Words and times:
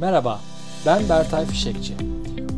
Merhaba, 0.00 0.40
ben 0.86 1.08
Bertay 1.08 1.46
Fişekçi. 1.46 1.94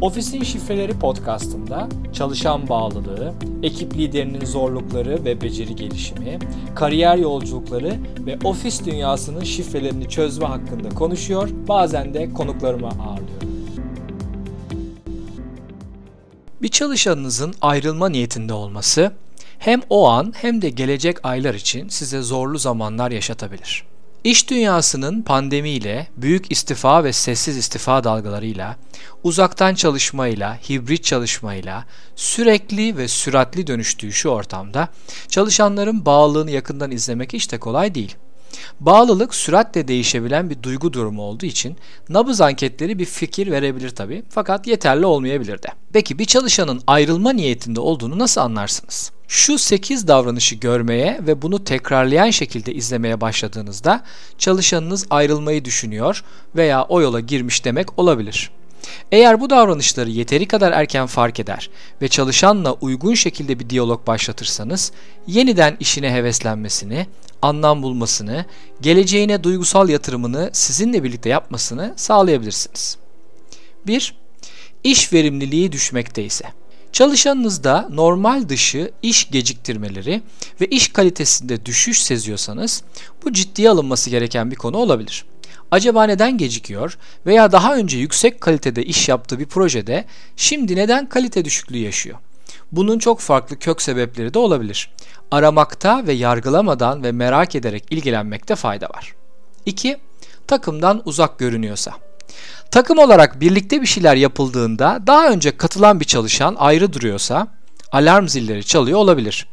Ofisin 0.00 0.42
Şifreleri 0.42 0.98
podcastında 0.98 1.88
çalışan 2.12 2.68
bağlılığı, 2.68 3.32
ekip 3.62 3.94
liderinin 3.94 4.44
zorlukları 4.44 5.24
ve 5.24 5.40
beceri 5.40 5.76
gelişimi, 5.76 6.38
kariyer 6.74 7.16
yolculukları 7.16 7.96
ve 8.26 8.38
ofis 8.44 8.84
dünyasının 8.84 9.44
şifrelerini 9.44 10.08
çözme 10.08 10.46
hakkında 10.46 10.88
konuşuyor, 10.88 11.48
bazen 11.68 12.14
de 12.14 12.32
konuklarımı 12.32 12.86
ağırlıyorum. 12.86 13.50
Bir 16.62 16.68
çalışanınızın 16.68 17.54
ayrılma 17.60 18.08
niyetinde 18.08 18.52
olması 18.52 19.12
hem 19.58 19.80
o 19.90 20.08
an 20.08 20.32
hem 20.36 20.62
de 20.62 20.70
gelecek 20.70 21.16
aylar 21.22 21.54
için 21.54 21.88
size 21.88 22.22
zorlu 22.22 22.58
zamanlar 22.58 23.10
yaşatabilir. 23.10 23.89
İş 24.24 24.50
dünyasının 24.50 25.22
pandemiyle, 25.22 26.08
büyük 26.16 26.52
istifa 26.52 27.04
ve 27.04 27.12
sessiz 27.12 27.56
istifa 27.56 28.04
dalgalarıyla, 28.04 28.76
uzaktan 29.24 29.74
çalışmayla, 29.74 30.56
hibrit 30.68 31.04
çalışmayla, 31.04 31.84
sürekli 32.16 32.96
ve 32.96 33.08
süratli 33.08 33.66
dönüştüğü 33.66 34.12
şu 34.12 34.28
ortamda 34.28 34.88
çalışanların 35.28 36.06
bağlılığını 36.06 36.50
yakından 36.50 36.90
izlemek 36.90 37.32
hiç 37.32 37.52
de 37.52 37.58
kolay 37.58 37.94
değil. 37.94 38.16
Bağlılık 38.80 39.34
süratle 39.34 39.88
değişebilen 39.88 40.50
bir 40.50 40.62
duygu 40.62 40.92
durumu 40.92 41.22
olduğu 41.22 41.46
için 41.46 41.76
nabız 42.08 42.40
anketleri 42.40 42.98
bir 42.98 43.04
fikir 43.04 43.50
verebilir 43.50 43.90
tabi 43.90 44.22
fakat 44.30 44.66
yeterli 44.66 45.06
olmayabilir 45.06 45.62
de. 45.62 45.68
Peki 45.92 46.18
bir 46.18 46.24
çalışanın 46.24 46.82
ayrılma 46.86 47.32
niyetinde 47.32 47.80
olduğunu 47.80 48.18
nasıl 48.18 48.40
anlarsınız? 48.40 49.12
Şu 49.30 49.58
8 49.58 50.08
davranışı 50.08 50.54
görmeye 50.54 51.20
ve 51.26 51.42
bunu 51.42 51.64
tekrarlayan 51.64 52.30
şekilde 52.30 52.74
izlemeye 52.74 53.20
başladığınızda 53.20 54.04
çalışanınız 54.38 55.06
ayrılmayı 55.10 55.64
düşünüyor 55.64 56.24
veya 56.56 56.84
o 56.84 57.00
yola 57.00 57.20
girmiş 57.20 57.64
demek 57.64 57.98
olabilir. 57.98 58.50
Eğer 59.12 59.40
bu 59.40 59.50
davranışları 59.50 60.10
yeteri 60.10 60.48
kadar 60.48 60.72
erken 60.72 61.06
fark 61.06 61.40
eder 61.40 61.70
ve 62.02 62.08
çalışanla 62.08 62.72
uygun 62.72 63.14
şekilde 63.14 63.58
bir 63.58 63.70
diyalog 63.70 64.06
başlatırsanız 64.06 64.92
yeniden 65.26 65.76
işine 65.80 66.12
heveslenmesini, 66.12 67.06
anlam 67.42 67.82
bulmasını, 67.82 68.44
geleceğine 68.80 69.44
duygusal 69.44 69.88
yatırımını 69.88 70.50
sizinle 70.52 71.02
birlikte 71.02 71.28
yapmasını 71.28 71.94
sağlayabilirsiniz. 71.96 72.98
1. 73.86 74.14
İş 74.84 75.12
verimliliği 75.12 75.72
düşmekte 75.72 76.24
ise 76.24 76.44
Çalışanınızda 77.00 77.88
normal 77.92 78.48
dışı 78.48 78.90
iş 79.02 79.30
geciktirmeleri 79.30 80.22
ve 80.60 80.66
iş 80.66 80.88
kalitesinde 80.88 81.66
düşüş 81.66 82.02
seziyorsanız 82.02 82.82
bu 83.24 83.32
ciddiye 83.32 83.70
alınması 83.70 84.10
gereken 84.10 84.50
bir 84.50 84.56
konu 84.56 84.76
olabilir. 84.76 85.24
Acaba 85.70 86.04
neden 86.04 86.38
gecikiyor 86.38 86.98
veya 87.26 87.52
daha 87.52 87.76
önce 87.76 87.98
yüksek 87.98 88.40
kalitede 88.40 88.84
iş 88.84 89.08
yaptığı 89.08 89.38
bir 89.38 89.46
projede 89.46 90.04
şimdi 90.36 90.76
neden 90.76 91.08
kalite 91.08 91.44
düşüklüğü 91.44 91.78
yaşıyor? 91.78 92.18
Bunun 92.72 92.98
çok 92.98 93.20
farklı 93.20 93.58
kök 93.58 93.82
sebepleri 93.82 94.34
de 94.34 94.38
olabilir. 94.38 94.90
Aramakta 95.30 96.06
ve 96.06 96.12
yargılamadan 96.12 97.02
ve 97.04 97.12
merak 97.12 97.54
ederek 97.54 97.84
ilgilenmekte 97.90 98.56
fayda 98.56 98.86
var. 98.86 99.14
2. 99.66 99.96
Takımdan 100.46 101.02
uzak 101.04 101.38
görünüyorsa. 101.38 102.09
Takım 102.70 102.98
olarak 102.98 103.40
birlikte 103.40 103.82
bir 103.82 103.86
şeyler 103.86 104.16
yapıldığında 104.16 105.02
daha 105.06 105.28
önce 105.28 105.56
katılan 105.56 106.00
bir 106.00 106.04
çalışan 106.04 106.56
ayrı 106.58 106.92
duruyorsa 106.92 107.46
alarm 107.92 108.28
zilleri 108.28 108.64
çalıyor 108.64 108.98
olabilir. 108.98 109.46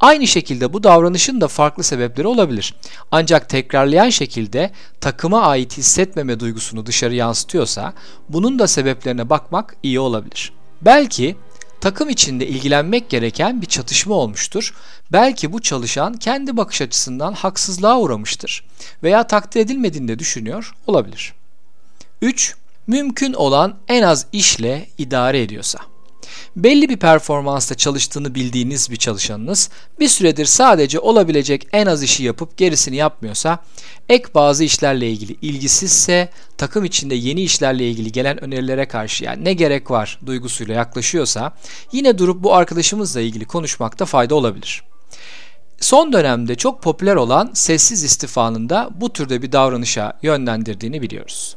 Aynı 0.00 0.26
şekilde 0.26 0.72
bu 0.72 0.82
davranışın 0.82 1.40
da 1.40 1.48
farklı 1.48 1.82
sebepleri 1.82 2.26
olabilir. 2.26 2.74
Ancak 3.10 3.48
tekrarlayan 3.48 4.10
şekilde 4.10 4.70
takıma 5.00 5.42
ait 5.42 5.78
hissetmeme 5.78 6.40
duygusunu 6.40 6.86
dışarı 6.86 7.14
yansıtıyorsa 7.14 7.92
bunun 8.28 8.58
da 8.58 8.66
sebeplerine 8.66 9.30
bakmak 9.30 9.76
iyi 9.82 10.00
olabilir. 10.00 10.52
Belki 10.82 11.36
takım 11.80 12.08
içinde 12.08 12.46
ilgilenmek 12.46 13.10
gereken 13.10 13.62
bir 13.62 13.66
çatışma 13.66 14.14
olmuştur. 14.14 14.74
Belki 15.12 15.52
bu 15.52 15.60
çalışan 15.60 16.14
kendi 16.14 16.56
bakış 16.56 16.82
açısından 16.82 17.32
haksızlığa 17.32 18.00
uğramıştır 18.00 18.64
veya 19.02 19.26
takdir 19.26 19.60
edilmediğini 19.60 20.08
de 20.08 20.18
düşünüyor 20.18 20.74
olabilir. 20.86 21.34
3. 22.26 22.54
Mümkün 22.86 23.32
olan 23.32 23.76
en 23.88 24.02
az 24.02 24.26
işle 24.32 24.88
idare 24.98 25.42
ediyorsa. 25.42 25.78
Belli 26.56 26.88
bir 26.88 26.96
performansta 26.96 27.74
çalıştığını 27.74 28.34
bildiğiniz 28.34 28.90
bir 28.90 28.96
çalışanınız 28.96 29.70
bir 30.00 30.08
süredir 30.08 30.44
sadece 30.44 31.00
olabilecek 31.00 31.68
en 31.72 31.86
az 31.86 32.02
işi 32.02 32.24
yapıp 32.24 32.56
gerisini 32.56 32.96
yapmıyorsa, 32.96 33.58
ek 34.08 34.24
bazı 34.34 34.64
işlerle 34.64 35.10
ilgili 35.10 35.36
ilgisizse, 35.42 36.28
takım 36.58 36.84
içinde 36.84 37.14
yeni 37.14 37.42
işlerle 37.42 37.90
ilgili 37.90 38.12
gelen 38.12 38.44
önerilere 38.44 38.88
karşı 38.88 39.24
yani 39.24 39.44
ne 39.44 39.52
gerek 39.52 39.90
var 39.90 40.18
duygusuyla 40.26 40.74
yaklaşıyorsa, 40.74 41.52
yine 41.92 42.18
durup 42.18 42.42
bu 42.42 42.54
arkadaşımızla 42.54 43.20
ilgili 43.20 43.44
konuşmakta 43.44 44.04
fayda 44.04 44.34
olabilir. 44.34 44.82
Son 45.80 46.12
dönemde 46.12 46.54
çok 46.54 46.82
popüler 46.82 47.16
olan 47.16 47.50
sessiz 47.54 48.04
istifanın 48.04 48.68
da 48.68 48.90
bu 48.94 49.12
türde 49.12 49.42
bir 49.42 49.52
davranışa 49.52 50.18
yönlendirdiğini 50.22 51.02
biliyoruz. 51.02 51.56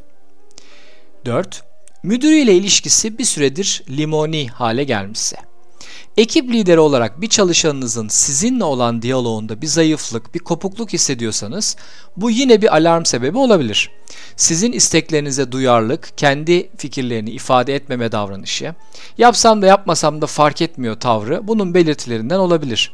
4. 1.25 1.63
Müdürüyle 2.03 2.56
ilişkisi 2.56 3.18
bir 3.18 3.25
süredir 3.25 3.84
limoni 3.90 4.47
hale 4.47 4.84
gelmişse. 4.84 5.38
Ekip 6.18 6.52
lideri 6.52 6.80
olarak 6.80 7.22
bir 7.22 7.28
çalışanınızın 7.28 8.07
sizinle 8.07 8.63
olan 8.63 9.02
diyaloğunda 9.02 9.62
bir 9.62 9.68
zayıflık, 9.68 10.35
bir 10.35 10.40
kopukluk 10.40 10.94
hissediyorsanız 10.94 11.75
bu 12.18 12.29
yine 12.29 12.62
bir 12.62 12.75
alarm 12.75 13.06
sebebi 13.06 13.38
olabilir. 13.38 13.91
Sizin 14.39 14.72
isteklerinize 14.72 15.51
duyarlılık, 15.51 16.17
kendi 16.17 16.69
fikirlerini 16.77 17.29
ifade 17.29 17.75
etmeme 17.75 18.11
davranışı, 18.11 18.75
yapsam 19.17 19.61
da 19.61 19.66
yapmasam 19.66 20.22
da 20.22 20.27
fark 20.27 20.61
etmiyor 20.61 20.95
tavrı 20.95 21.47
bunun 21.47 21.73
belirtilerinden 21.73 22.39
olabilir. 22.39 22.91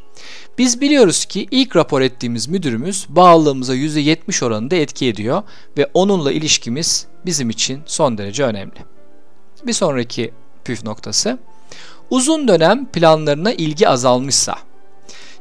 Biz 0.58 0.82
biliyoruz 0.82 1.26
ki 1.26 1.48
ilk 1.52 1.76
rapor 1.76 2.02
ettiğimiz 2.02 2.48
müdürümüz 2.48 3.06
bağlılığımıza 3.10 3.76
%70 3.76 4.46
oranında 4.46 4.76
etki 4.76 5.08
ediyor 5.08 5.44
ve 5.78 5.90
onunla 5.94 6.32
ilişkimiz 6.32 7.06
bizim 7.26 7.50
için 7.50 7.82
son 7.86 8.18
derece 8.18 8.44
önemli. 8.44 8.80
Bir 9.66 9.74
sonraki 9.74 10.34
püf 10.64 10.84
noktası 10.84 11.38
Uzun 12.10 12.48
dönem 12.48 12.86
planlarına 12.86 13.52
ilgi 13.52 13.90
azalmışsa, 13.90 14.56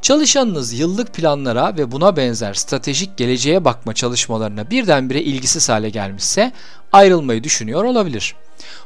çalışanınız 0.04 0.72
yıllık 0.72 1.14
planlara 1.14 1.76
ve 1.76 1.92
buna 1.92 2.16
benzer 2.16 2.54
stratejik 2.54 3.16
geleceğe 3.16 3.64
bakma 3.64 3.94
çalışmalarına 3.94 4.70
birdenbire 4.70 5.22
ilgisiz 5.22 5.68
hale 5.68 5.90
gelmişse 5.90 6.52
ayrılmayı 6.92 7.44
düşünüyor 7.44 7.84
olabilir. 7.84 8.34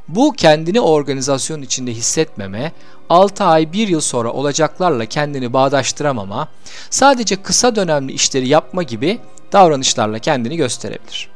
Bu 0.08 0.32
kendini 0.32 0.80
organizasyon 0.80 1.62
içinde 1.62 1.92
hissetmeme, 1.92 2.72
6 3.10 3.44
ay 3.44 3.72
1 3.72 3.88
yıl 3.88 4.00
sonra 4.00 4.32
olacaklarla 4.32 5.06
kendini 5.06 5.52
bağdaştıramama, 5.52 6.48
sadece 6.90 7.42
kısa 7.42 7.76
dönemli 7.76 8.12
işleri 8.12 8.48
yapma 8.48 8.82
gibi 8.82 9.18
davranışlarla 9.52 10.18
kendini 10.18 10.56
gösterebilir. 10.56 11.28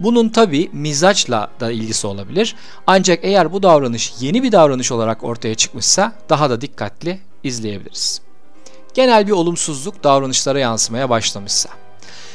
Bunun 0.00 0.28
tabi 0.28 0.70
mizaçla 0.72 1.50
da 1.60 1.70
ilgisi 1.70 2.06
olabilir. 2.06 2.56
Ancak 2.86 3.18
eğer 3.22 3.52
bu 3.52 3.62
davranış 3.62 4.12
yeni 4.20 4.42
bir 4.42 4.52
davranış 4.52 4.92
olarak 4.92 5.24
ortaya 5.24 5.54
çıkmışsa 5.54 6.12
daha 6.28 6.50
da 6.50 6.60
dikkatli 6.60 7.20
izleyebiliriz. 7.44 8.25
Genel 8.96 9.26
bir 9.26 9.32
olumsuzluk 9.32 10.04
davranışlara 10.04 10.58
yansımaya 10.58 11.10
başlamışsa. 11.10 11.70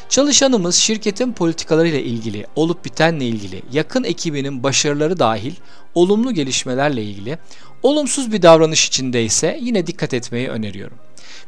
Çalışanımız 0.10 0.76
şirketin 0.76 1.34
politikalarıyla 1.34 2.00
ilgili, 2.00 2.48
olup 2.56 2.86
bitenle 2.86 3.26
ilgili, 3.26 3.62
yakın 3.72 4.04
ekibinin 4.04 4.64
başarıları 4.64 5.20
dahil 5.20 5.54
olumlu 5.96 6.34
gelişmelerle 6.34 7.04
ilgili 7.04 7.38
olumsuz 7.84 8.32
bir 8.32 8.42
davranış 8.42 8.88
içindeyse 8.88 9.60
yine 9.62 9.88
dikkat 9.88 10.14
etmeyi 10.14 10.50
öneriyorum. 10.50 10.98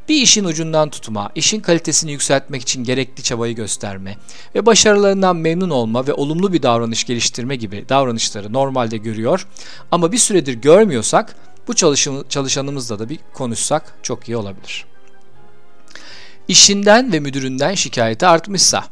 Bir 0.10 0.16
işin 0.16 0.46
ucundan 0.46 0.90
tutma, 0.90 1.32
işin 1.36 1.60
kalitesini 1.60 2.12
yükseltmek 2.12 2.62
için 2.62 2.84
gerekli 2.84 3.24
çabayı 3.24 3.56
gösterme 3.56 4.18
ve 4.56 4.66
başarılarından 4.66 5.36
memnun 5.36 5.70
olma 5.70 6.08
ve 6.08 6.14
olumlu 6.14 6.54
bir 6.54 6.64
davranış 6.64 7.04
geliştirme 7.04 7.56
gibi 7.56 7.86
davranışları 7.90 8.54
normalde 8.54 8.98
görüyor 8.98 9.48
ama 9.92 10.12
bir 10.12 10.18
süredir 10.18 10.54
görmüyorsak 10.54 11.36
bu 11.68 11.74
çalışanımızla 12.30 13.00
da 13.00 13.10
bir 13.10 13.20
konuşsak 13.34 13.96
çok 14.04 14.30
iyi 14.30 14.38
olabilir. 14.38 14.93
İşinden 16.48 17.14
ve 17.14 17.20
müdüründen 17.20 17.76
şikayeti 17.76 18.28
artmışsa 18.28 18.84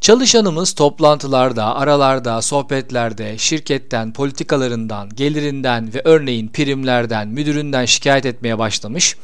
Çalışanımız 0.00 0.72
toplantılarda, 0.72 1.76
aralarda, 1.76 2.42
sohbetlerde, 2.42 3.38
şirketten, 3.38 4.12
politikalarından, 4.12 5.08
gelirinden 5.14 5.94
ve 5.94 6.02
örneğin 6.04 6.48
primlerden, 6.48 7.28
müdüründen 7.28 7.84
şikayet 7.84 8.26
etmeye 8.26 8.58
başlamış 8.58 9.16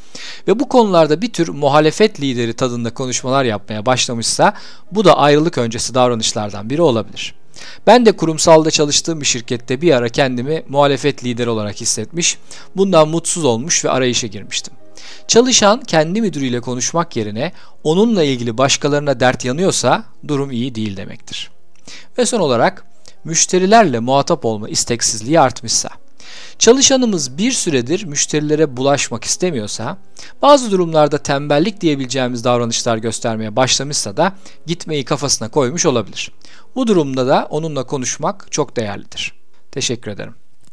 ve 0.47 0.59
bu 0.59 0.69
konularda 0.69 1.21
bir 1.21 1.33
tür 1.33 1.49
muhalefet 1.49 2.21
lideri 2.21 2.53
tadında 2.53 2.93
konuşmalar 2.93 3.43
yapmaya 3.43 3.85
başlamışsa 3.85 4.53
bu 4.91 5.05
da 5.05 5.17
ayrılık 5.17 5.57
öncesi 5.57 5.93
davranışlardan 5.93 6.69
biri 6.69 6.81
olabilir. 6.81 7.35
Ben 7.87 8.05
de 8.05 8.11
kurumsalda 8.11 8.71
çalıştığım 8.71 9.21
bir 9.21 9.25
şirkette 9.25 9.81
bir 9.81 9.91
ara 9.91 10.09
kendimi 10.09 10.63
muhalefet 10.69 11.23
lideri 11.23 11.49
olarak 11.49 11.81
hissetmiş, 11.81 12.37
bundan 12.75 13.07
mutsuz 13.07 13.45
olmuş 13.45 13.85
ve 13.85 13.89
arayışa 13.89 14.27
girmiştim. 14.27 14.73
Çalışan 15.27 15.81
kendi 15.81 16.21
müdürüyle 16.21 16.61
konuşmak 16.61 17.15
yerine 17.15 17.51
onunla 17.83 18.23
ilgili 18.23 18.57
başkalarına 18.57 19.19
dert 19.19 19.45
yanıyorsa 19.45 20.03
durum 20.27 20.51
iyi 20.51 20.75
değil 20.75 20.97
demektir. 20.97 21.51
Ve 22.17 22.25
son 22.25 22.39
olarak 22.39 22.85
müşterilerle 23.23 23.99
muhatap 23.99 24.45
olma 24.45 24.69
isteksizliği 24.69 25.39
artmışsa, 25.39 25.89
çalışanımız 26.59 27.37
bir 27.37 27.51
süredir 27.51 28.03
müşterilere 28.03 28.77
bulaşmak 28.77 29.23
istemiyorsa, 29.23 29.97
bazı 30.41 30.71
durumlarda 30.71 31.17
tembellik 31.17 31.81
diyebileceğimiz 31.81 32.43
davranışlar 32.43 32.97
göstermeye 32.97 33.55
başlamışsa 33.55 34.17
da 34.17 34.33
gitmeyi 34.65 35.05
kafasına 35.05 35.49
koymuş 35.49 35.85
olabilir. 35.85 36.31
Bu 36.75 36.87
durumda 36.87 37.27
da 37.27 37.47
onunla 37.49 37.83
konuşmak 37.83 38.47
çok 38.51 38.75
değerlidir. 38.75 39.33
Teşekkür 39.71 40.11
ederim. 40.11 40.35